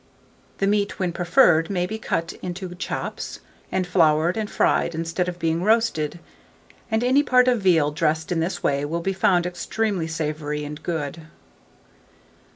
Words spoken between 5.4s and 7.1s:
roasted; and